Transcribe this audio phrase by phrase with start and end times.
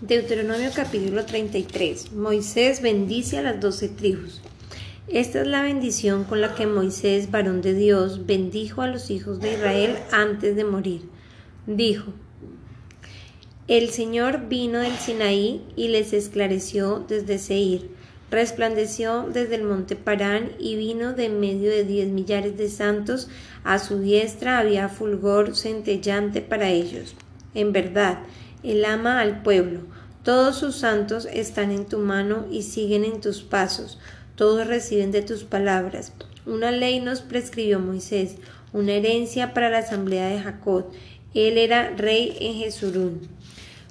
[0.00, 2.12] Deuteronomio capítulo 33.
[2.12, 4.40] Moisés bendice a las doce tribus.
[5.08, 9.40] Esta es la bendición con la que Moisés, varón de Dios, bendijo a los hijos
[9.40, 11.02] de Israel antes de morir.
[11.66, 12.14] Dijo,
[13.68, 17.90] El Señor vino del Sinaí y les esclareció desde Seir,
[18.30, 23.28] resplandeció desde el monte Parán y vino de medio de diez millares de santos,
[23.64, 27.14] a su diestra había fulgor centellante para ellos.
[27.52, 28.20] En verdad,
[28.62, 29.80] él ama al pueblo.
[30.22, 33.98] Todos sus santos están en tu mano y siguen en tus pasos.
[34.34, 36.12] Todos reciben de tus palabras.
[36.46, 38.36] Una ley nos prescribió Moisés,
[38.72, 40.86] una herencia para la asamblea de Jacob.
[41.34, 43.20] Él era rey en Jesurún.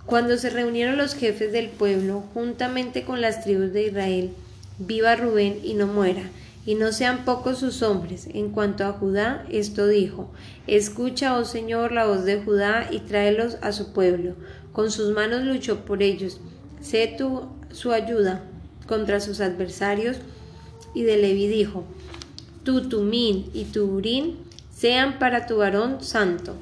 [0.05, 4.31] Cuando se reunieron los jefes del pueblo, juntamente con las tribus de Israel,
[4.79, 6.23] viva Rubén y no muera,
[6.65, 8.27] y no sean pocos sus hombres.
[8.33, 10.31] En cuanto a Judá, esto dijo,
[10.67, 14.35] Escucha, oh Señor, la voz de Judá y tráelos a su pueblo.
[14.73, 16.39] Con sus manos luchó por ellos.
[16.81, 18.43] Sé tú su ayuda
[18.87, 20.17] contra sus adversarios.
[20.93, 21.85] Y de Levi dijo,
[22.63, 24.37] Tu Tumín y tu Urín
[24.75, 26.55] sean para tu varón santo,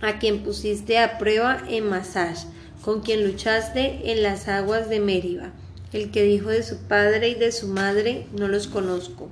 [0.00, 2.44] a quien pusiste a prueba en Masash,
[2.82, 5.52] con quien luchaste en las aguas de Meriba
[5.96, 9.30] el que dijo de su padre y de su madre, no los conozco,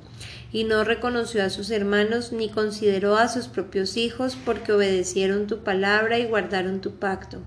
[0.53, 5.59] y no reconoció a sus hermanos ni consideró a sus propios hijos, porque obedecieron tu
[5.59, 7.39] palabra y guardaron tu pacto.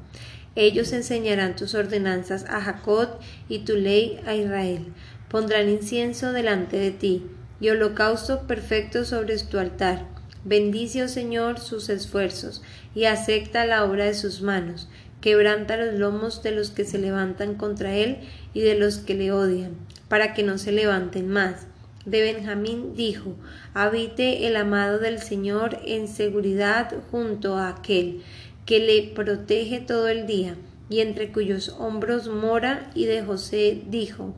[0.57, 3.07] Ellos enseñarán tus ordenanzas a Jacob
[3.47, 4.87] y tu ley a Israel.
[5.29, 7.25] Pondrán incienso delante de ti
[7.61, 10.05] y holocausto perfecto sobre tu altar.
[10.43, 12.61] Bendice, oh Señor, sus esfuerzos
[12.93, 14.89] y acepta la obra de sus manos
[15.21, 18.17] quebranta los lomos de los que se levantan contra él
[18.53, 19.71] y de los que le odian,
[20.07, 21.67] para que no se levanten más.
[22.05, 23.35] De Benjamín dijo,
[23.73, 28.21] habite el amado del Señor en seguridad junto a aquel
[28.67, 30.55] que le protege todo el día,
[30.87, 34.35] y entre cuyos hombros mora, y de José dijo,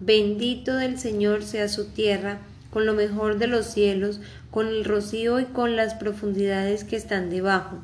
[0.00, 5.38] bendito del Señor sea su tierra, con lo mejor de los cielos, con el rocío
[5.38, 7.82] y con las profundidades que están debajo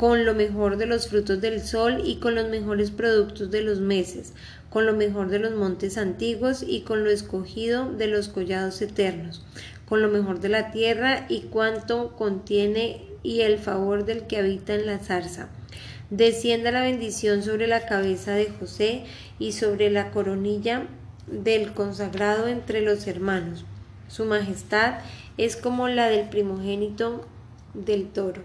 [0.00, 3.80] con lo mejor de los frutos del sol y con los mejores productos de los
[3.80, 4.32] meses,
[4.70, 9.44] con lo mejor de los montes antiguos y con lo escogido de los collados eternos,
[9.84, 14.74] con lo mejor de la tierra y cuanto contiene y el favor del que habita
[14.74, 15.48] en la zarza.
[16.10, 19.04] Descienda la bendición sobre la cabeza de José
[19.38, 20.86] y sobre la coronilla
[21.26, 23.64] del consagrado entre los hermanos.
[24.08, 24.98] Su majestad
[25.38, 27.26] es como la del primogénito
[27.74, 28.42] del toro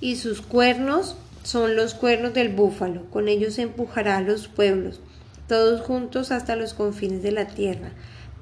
[0.00, 5.00] y sus cuernos son los cuernos del búfalo, con ellos empujará a los pueblos,
[5.48, 7.90] todos juntos hasta los confines de la tierra.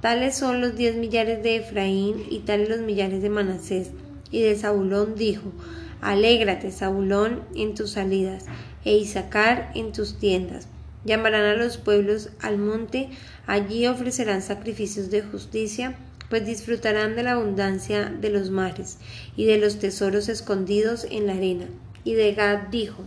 [0.00, 3.90] Tales son los diez millares de Efraín y tales los millares de Manasés.
[4.32, 5.52] Y de Zabulón dijo,
[6.00, 8.46] Alégrate, Zabulón, en tus salidas,
[8.84, 10.66] e Isaacar en tus tiendas.
[11.04, 13.08] Llamarán a los pueblos al monte,
[13.46, 15.96] allí ofrecerán sacrificios de justicia,
[16.28, 18.98] pues disfrutarán de la abundancia de los mares
[19.36, 21.66] y de los tesoros escondidos en la arena.
[22.04, 23.04] Y de Gad dijo,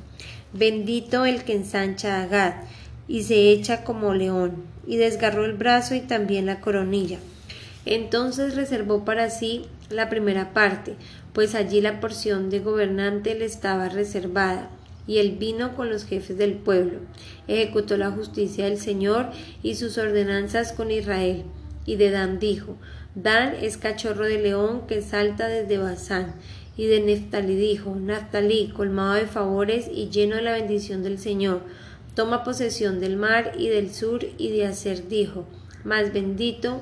[0.53, 2.53] bendito el que ensancha a Gad,
[3.07, 7.19] y se echa como león, y desgarró el brazo y también la coronilla.
[7.85, 10.96] Entonces reservó para sí la primera parte,
[11.34, 14.69] pues allí la porción de gobernante le estaba reservada,
[15.07, 17.00] y él vino con los jefes del pueblo,
[17.47, 19.29] ejecutó la justicia del Señor
[19.62, 21.44] y sus ordenanzas con Israel.
[21.85, 22.78] Y de Dan dijo,
[23.13, 26.34] Dan es cachorro de león que salta desde Bazán.
[26.75, 31.62] Y de Neftalí dijo, Neftalí, colmado de favores y lleno de la bendición del Señor,
[32.16, 35.45] toma posesión del mar y del sur, y de Hacer dijo,
[35.84, 36.81] más bendito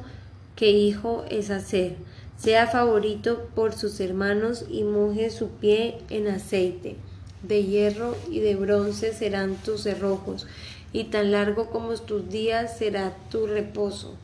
[0.56, 1.96] que hijo es Hacer,
[2.38, 6.97] sea favorito por sus hermanos y moje su pie en aceite.
[7.41, 10.47] De hierro y de bronce serán tus cerrojos,
[10.94, 14.16] y tan largo como tus días será tu reposo.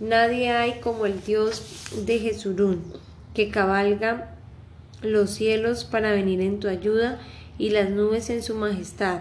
[0.00, 1.62] Nadie hay como el Dios
[2.04, 2.82] de Jesurún,
[3.34, 4.34] que cabalga
[5.02, 7.20] los cielos para venir en tu ayuda
[7.58, 9.20] y las nubes en su majestad.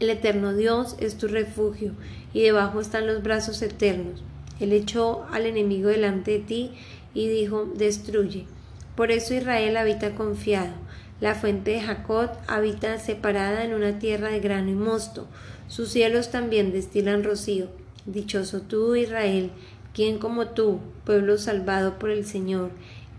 [0.00, 1.92] El eterno Dios es tu refugio,
[2.32, 4.22] y debajo están los brazos eternos.
[4.60, 6.70] Él echó al enemigo delante de ti
[7.14, 8.46] y dijo, destruye.
[8.94, 10.74] Por eso Israel habita confiado.
[11.20, 15.26] La fuente de Jacob habita separada en una tierra de grano y mosto.
[15.68, 17.68] Sus cielos también destilan rocío.
[18.06, 19.50] Dichoso tú, Israel,
[19.94, 22.70] quien como tú, pueblo salvado por el Señor.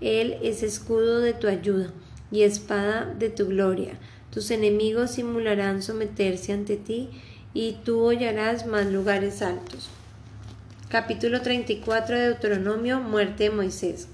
[0.02, 1.92] Él es escudo de tu ayuda
[2.32, 4.00] y espada de tu gloria.
[4.32, 7.10] Tus enemigos simularán someterse ante ti
[7.54, 9.90] y tú hollarás más lugares altos.
[10.92, 14.10] Capítulo 34 de Deuteronomio, muerte de Moisés.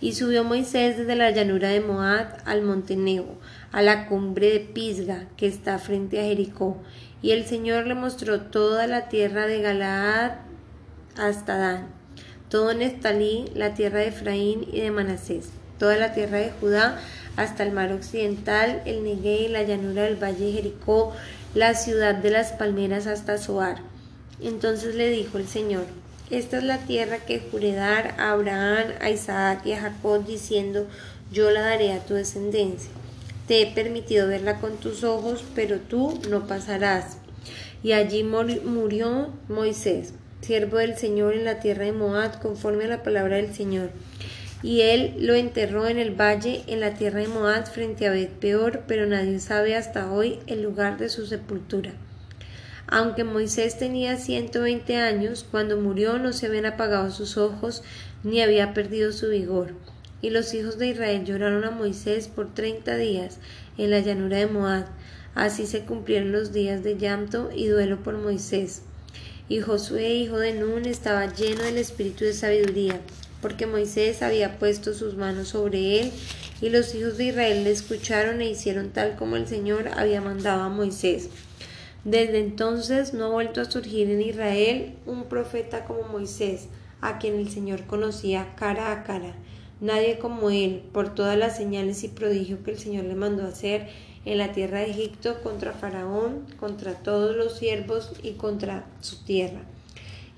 [0.00, 3.36] Y subió Moisés desde la llanura de Moab al monte Nebo,
[3.72, 6.80] a la cumbre de Pisga, que está frente a Jericó,
[7.20, 10.34] Y el Señor le mostró toda la tierra de Galaad
[11.16, 11.88] hasta Dan,
[12.48, 15.48] todo Neftalí, la tierra de Efraín y de Manasés,
[15.80, 17.00] toda la tierra de Judá
[17.34, 21.12] hasta el mar occidental, el Negué, la llanura del valle de Jericó,
[21.56, 23.78] la ciudad de las palmeras hasta Zoar.
[24.40, 25.86] Entonces le dijo el Señor,
[26.30, 30.86] esta es la tierra que juré dar a Abraham, a Isaac y a Jacob, diciendo,
[31.30, 32.90] yo la daré a tu descendencia.
[33.46, 37.18] Te he permitido verla con tus ojos, pero tú no pasarás.
[37.82, 43.02] Y allí murió Moisés, siervo del Señor en la tierra de Moab, conforme a la
[43.02, 43.90] palabra del Señor.
[44.62, 48.30] Y él lo enterró en el valle, en la tierra de Moab, frente a Bet
[48.30, 51.92] Peor, pero nadie sabe hasta hoy el lugar de su sepultura.
[52.86, 57.82] Aunque Moisés tenía 120 años, cuando murió no se habían apagado sus ojos,
[58.22, 59.74] ni había perdido su vigor.
[60.20, 63.38] Y los hijos de Israel lloraron a Moisés por treinta días
[63.78, 64.86] en la llanura de Moab.
[65.34, 68.82] Así se cumplieron los días de llanto y duelo por Moisés.
[69.48, 73.00] Y Josué, hijo de Nun, estaba lleno del espíritu de sabiduría,
[73.42, 76.12] porque Moisés había puesto sus manos sobre él,
[76.62, 80.62] y los hijos de Israel le escucharon e hicieron tal como el Señor había mandado
[80.62, 81.28] a Moisés.
[82.04, 86.68] Desde entonces no ha vuelto a surgir en Israel un profeta como Moisés,
[87.00, 89.34] a quien el Señor conocía cara a cara
[89.84, 93.88] nadie como él, por todas las señales y prodigios que el Señor le mandó hacer
[94.24, 99.60] en la tierra de Egipto contra Faraón, contra todos los siervos y contra su tierra,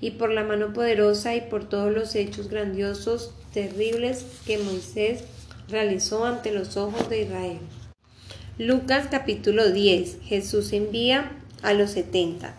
[0.01, 5.23] y por la mano poderosa y por todos los hechos grandiosos, terribles que Moisés
[5.69, 7.59] realizó ante los ojos de Israel.
[8.57, 10.17] Lucas capítulo 10.
[10.23, 11.31] Jesús envía
[11.61, 12.55] a los setenta.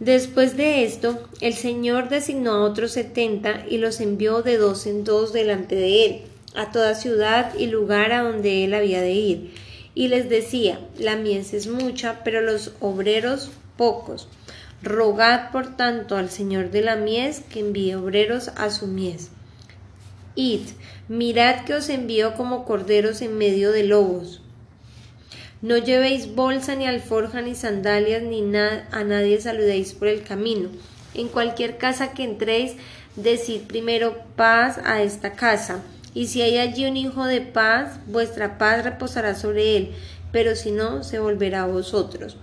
[0.00, 5.04] Después de esto, el Señor designó a otros setenta y los envió de dos en
[5.04, 6.22] dos delante de él,
[6.54, 9.54] a toda ciudad y lugar a donde él había de ir.
[9.94, 14.28] Y les decía, la mies es mucha, pero los obreros pocos.
[14.82, 19.30] Rogad por tanto al Señor de la mies que envíe obreros a su mies.
[20.34, 20.62] Id,
[21.08, 24.42] mirad que os envío como corderos en medio de lobos.
[25.62, 30.68] No llevéis bolsa, ni alforja, ni sandalias, ni a nadie saludéis por el camino.
[31.14, 32.72] En cualquier casa que entréis,
[33.16, 35.82] decid primero paz a esta casa.
[36.14, 39.90] Y si hay allí un hijo de paz, vuestra paz reposará sobre él,
[40.32, 42.36] pero si no, se volverá a vosotros.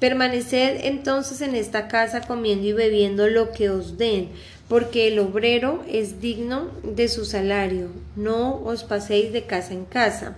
[0.00, 4.30] Permaneced entonces en esta casa comiendo y bebiendo lo que os den,
[4.68, 7.88] porque el obrero es digno de su salario.
[8.16, 10.36] No os paséis de casa en casa.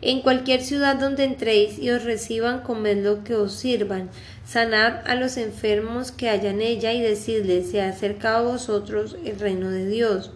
[0.00, 4.10] En cualquier ciudad donde entréis y os reciban, comed lo que os sirvan.
[4.46, 9.16] Sanad a los enfermos que haya en ella y decidles, se ha acercado a vosotros
[9.24, 10.30] el reino de Dios.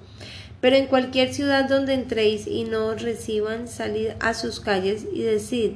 [0.61, 5.23] Pero en cualquier ciudad donde entréis y no os reciban, salid a sus calles y
[5.23, 5.73] decid,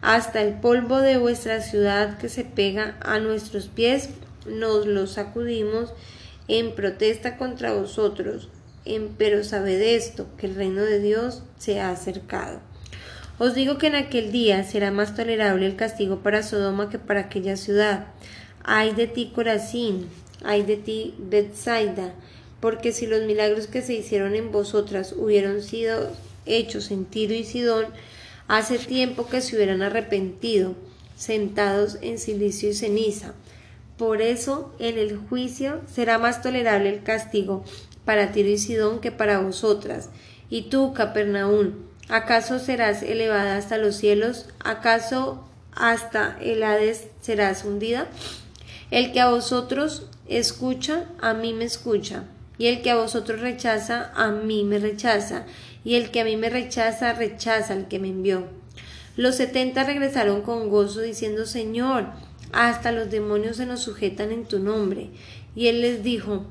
[0.00, 4.10] hasta el polvo de vuestra ciudad que se pega a nuestros pies,
[4.46, 5.92] nos lo sacudimos
[6.46, 8.48] en protesta contra vosotros.
[9.18, 12.60] pero sabed esto, que el reino de Dios se ha acercado.
[13.44, 17.20] Os digo que en aquel día será más tolerable el castigo para Sodoma que para
[17.20, 18.06] aquella ciudad.
[18.62, 20.08] Ay de ti, Corazín,
[20.42, 22.14] ay de ti, Bethsaida,
[22.60, 26.10] porque si los milagros que se hicieron en vosotras hubieran sido
[26.46, 27.84] hechos en Tiro y Sidón,
[28.48, 30.74] hace tiempo que se hubieran arrepentido,
[31.14, 33.34] sentados en silicio y ceniza.
[33.98, 37.62] Por eso, en el juicio será más tolerable el castigo
[38.06, 40.08] para Tiro y Sidón que para vosotras.
[40.48, 41.72] Y tú, Capernaum,
[42.08, 44.46] ¿Acaso serás elevada hasta los cielos?
[44.62, 48.08] ¿Acaso hasta el Hades serás hundida?
[48.90, 52.24] El que a vosotros escucha, a mí me escucha,
[52.58, 55.46] y el que a vosotros rechaza, a mí me rechaza,
[55.82, 58.48] y el que a mí me rechaza, rechaza al que me envió.
[59.16, 62.08] Los setenta regresaron con gozo, diciendo, Señor,
[62.52, 65.10] hasta los demonios se nos sujetan en tu nombre.
[65.56, 66.44] Y él les dijo,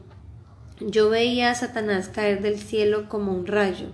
[0.80, 3.88] Yo veía a Satanás caer del cielo como un rayo.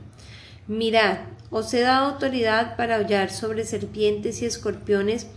[0.68, 1.18] Mirad,
[1.52, 5.28] os he dado autoridad para hollar sobre serpientes y escorpiones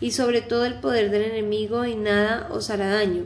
[0.00, 3.24] y sobre todo el poder del enemigo y nada os hará daño.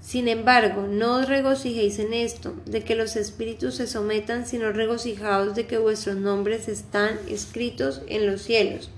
[0.00, 5.54] Sin embargo, no os regocijéis en esto, de que los espíritus se sometan, sino regocijaos
[5.54, 8.90] de que vuestros nombres están escritos en los cielos.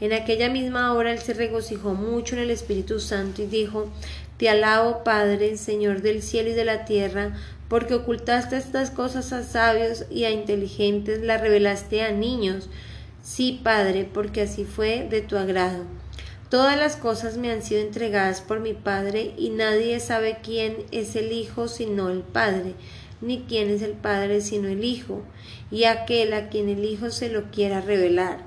[0.00, 3.90] En aquella misma hora él se regocijó mucho en el Espíritu Santo y dijo,
[4.38, 7.36] Te alabo, Padre, Señor del cielo y de la tierra,
[7.70, 12.68] porque ocultaste estas cosas a sabios y a inteligentes, las revelaste a niños.
[13.22, 15.84] Sí, Padre, porque así fue de tu agrado.
[16.48, 21.14] Todas las cosas me han sido entregadas por mi Padre, y nadie sabe quién es
[21.14, 22.74] el Hijo sino el Padre,
[23.20, 25.22] ni quién es el Padre sino el Hijo,
[25.70, 28.38] y aquel a quien el Hijo se lo quiera revelar.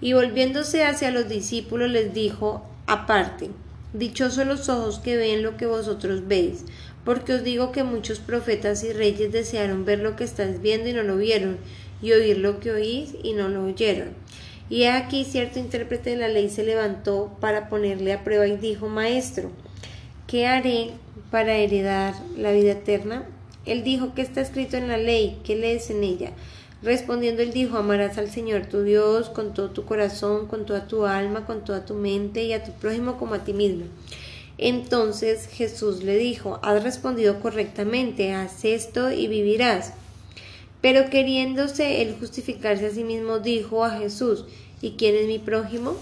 [0.00, 3.50] Y volviéndose hacia los discípulos les dijo, aparte.
[3.94, 6.64] Dichosos los ojos que ven lo que vosotros veis,
[7.04, 10.92] porque os digo que muchos profetas y reyes desearon ver lo que estáis viendo y
[10.92, 11.58] no lo vieron,
[12.02, 14.08] y oír lo que oís y no lo oyeron.
[14.70, 18.88] Y aquí cierto intérprete de la ley se levantó para ponerle a prueba y dijo,
[18.88, 19.50] Maestro,
[20.26, 20.92] ¿qué haré
[21.30, 23.24] para heredar la vida eterna?
[23.66, 25.38] Él dijo, ¿qué está escrito en la ley?
[25.44, 26.32] ¿Qué lees en ella?
[26.82, 31.06] Respondiendo él dijo, amarás al Señor tu Dios con todo tu corazón, con toda tu
[31.06, 33.86] alma, con toda tu mente y a tu prójimo como a ti mismo.
[34.58, 39.92] Entonces Jesús le dijo, has respondido correctamente, haz esto y vivirás.
[40.80, 44.44] Pero queriéndose él justificarse a sí mismo, dijo a Jesús,
[44.80, 45.96] ¿y quién es mi prójimo?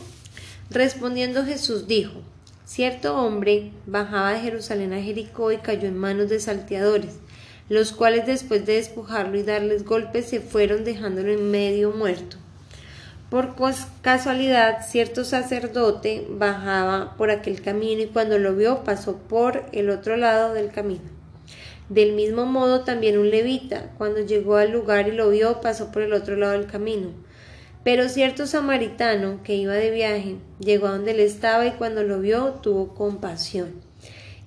[0.71, 2.21] Respondiendo Jesús dijo,
[2.64, 7.23] cierto hombre bajaba de Jerusalén a Jericó y cayó en manos de salteadores
[7.73, 12.37] los cuales después de despojarlo y darles golpes se fueron dejándolo en medio muerto.
[13.32, 13.54] Por
[14.02, 20.18] casualidad, cierto sacerdote bajaba por aquel camino y cuando lo vio pasó por el otro
[20.18, 21.00] lado del camino.
[21.88, 26.02] Del mismo modo también un levita, cuando llegó al lugar y lo vio, pasó por
[26.02, 27.08] el otro lado del camino.
[27.82, 32.20] Pero cierto samaritano que iba de viaje llegó a donde él estaba y cuando lo
[32.20, 33.91] vio tuvo compasión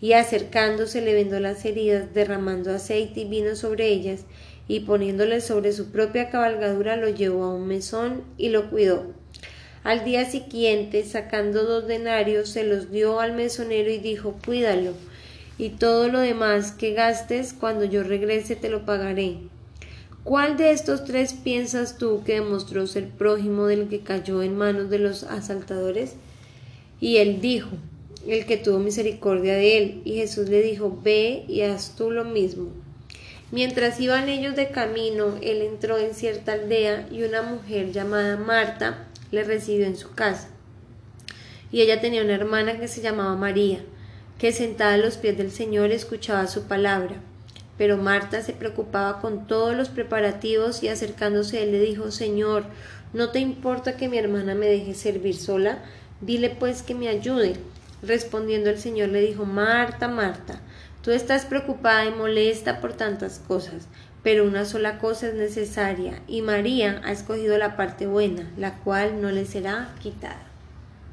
[0.06, 4.26] y acercándose le vendó las heridas, derramando aceite y vino sobre ellas,
[4.68, 9.08] y poniéndole sobre su propia cabalgadura lo llevó a un mesón y lo cuidó.
[9.84, 14.94] Al día siguiente, sacando dos denarios, se los dio al mesonero y dijo Cuídalo,
[15.58, 19.38] y todo lo demás que gastes cuando yo regrese te lo pagaré.
[20.24, 24.92] ¿Cuál de estos tres piensas tú que demostró ser prójimo del que cayó en manos
[24.92, 26.14] de los asaltadores?
[27.00, 27.72] Y él dijo
[28.28, 30.02] el que tuvo misericordia de él.
[30.06, 32.70] Y Jesús le dijo, ve y haz tú lo mismo.
[33.52, 39.08] Mientras iban ellos de camino, él entró en cierta aldea y una mujer llamada Marta
[39.32, 40.50] le recibió en su casa.
[41.72, 43.80] Y ella tenía una hermana que se llamaba María,
[44.40, 47.16] que sentada a los pies del Señor escuchaba su palabra.
[47.78, 52.66] Pero Marta se preocupaba con todos los preparativos y acercándose él le dijo, Señor,
[53.14, 55.84] ¿no te importa que mi hermana me deje servir sola?
[56.22, 57.56] Dile pues que me ayude.
[58.02, 60.60] Respondiendo el Señor le dijo, Marta, Marta,
[61.02, 63.88] tú estás preocupada y molesta por tantas cosas,
[64.24, 69.22] pero una sola cosa es necesaria, y María ha escogido la parte buena, la cual
[69.22, 70.45] no le será quitada.